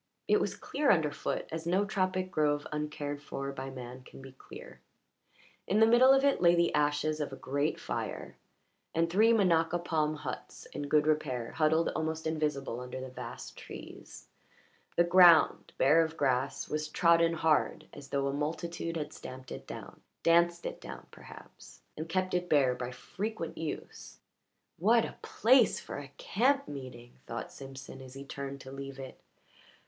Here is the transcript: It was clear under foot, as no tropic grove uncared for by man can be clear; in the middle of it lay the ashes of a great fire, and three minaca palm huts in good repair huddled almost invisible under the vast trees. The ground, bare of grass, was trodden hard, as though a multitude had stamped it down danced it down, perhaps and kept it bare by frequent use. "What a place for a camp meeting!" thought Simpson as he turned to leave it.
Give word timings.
It 0.27 0.39
was 0.41 0.55
clear 0.55 0.89
under 0.89 1.11
foot, 1.11 1.45
as 1.51 1.67
no 1.67 1.85
tropic 1.85 2.31
grove 2.31 2.65
uncared 2.71 3.21
for 3.21 3.51
by 3.51 3.69
man 3.69 4.01
can 4.03 4.19
be 4.19 4.31
clear; 4.31 4.79
in 5.67 5.79
the 5.79 5.85
middle 5.85 6.11
of 6.11 6.23
it 6.25 6.41
lay 6.41 6.55
the 6.55 6.73
ashes 6.73 7.19
of 7.19 7.31
a 7.31 7.35
great 7.35 7.79
fire, 7.79 8.35
and 8.95 9.07
three 9.11 9.31
minaca 9.31 9.77
palm 9.77 10.15
huts 10.15 10.65
in 10.73 10.87
good 10.87 11.05
repair 11.05 11.51
huddled 11.51 11.89
almost 11.89 12.25
invisible 12.25 12.79
under 12.79 12.99
the 12.99 13.09
vast 13.11 13.55
trees. 13.55 14.25
The 14.95 15.03
ground, 15.03 15.71
bare 15.77 16.03
of 16.03 16.17
grass, 16.17 16.67
was 16.67 16.87
trodden 16.87 17.33
hard, 17.33 17.87
as 17.93 18.07
though 18.07 18.25
a 18.25 18.33
multitude 18.33 18.97
had 18.97 19.13
stamped 19.13 19.51
it 19.51 19.67
down 19.67 20.01
danced 20.23 20.65
it 20.65 20.81
down, 20.81 21.05
perhaps 21.11 21.83
and 21.95 22.09
kept 22.09 22.33
it 22.33 22.49
bare 22.49 22.73
by 22.73 22.89
frequent 22.89 23.55
use. 23.55 24.17
"What 24.79 25.05
a 25.05 25.19
place 25.21 25.79
for 25.79 25.99
a 25.99 26.11
camp 26.17 26.67
meeting!" 26.67 27.19
thought 27.27 27.51
Simpson 27.53 28.01
as 28.01 28.15
he 28.15 28.25
turned 28.25 28.61
to 28.61 28.71
leave 28.71 28.97
it. 28.97 29.19